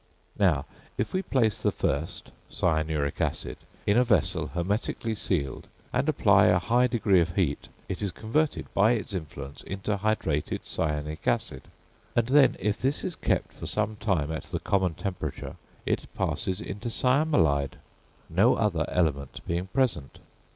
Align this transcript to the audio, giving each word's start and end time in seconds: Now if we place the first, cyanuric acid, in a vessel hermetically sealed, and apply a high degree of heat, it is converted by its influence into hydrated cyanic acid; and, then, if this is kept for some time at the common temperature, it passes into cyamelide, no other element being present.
Now 0.39 0.65
if 0.97 1.13
we 1.13 1.21
place 1.21 1.61
the 1.61 1.71
first, 1.71 2.31
cyanuric 2.49 3.21
acid, 3.21 3.57
in 3.85 3.97
a 3.99 4.03
vessel 4.03 4.47
hermetically 4.47 5.13
sealed, 5.13 5.67
and 5.93 6.09
apply 6.09 6.47
a 6.47 6.57
high 6.57 6.87
degree 6.87 7.21
of 7.21 7.35
heat, 7.35 7.67
it 7.87 8.01
is 8.01 8.11
converted 8.11 8.65
by 8.73 8.93
its 8.93 9.13
influence 9.13 9.61
into 9.61 9.95
hydrated 9.97 10.65
cyanic 10.65 11.27
acid; 11.27 11.67
and, 12.15 12.25
then, 12.29 12.55
if 12.59 12.81
this 12.81 13.03
is 13.03 13.15
kept 13.15 13.53
for 13.53 13.67
some 13.67 13.95
time 13.97 14.31
at 14.31 14.45
the 14.45 14.59
common 14.59 14.95
temperature, 14.95 15.57
it 15.85 16.11
passes 16.15 16.61
into 16.61 16.89
cyamelide, 16.89 17.77
no 18.27 18.55
other 18.55 18.87
element 18.89 19.41
being 19.45 19.67
present. 19.67 20.17